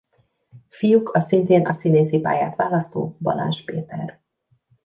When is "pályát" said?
2.19-2.55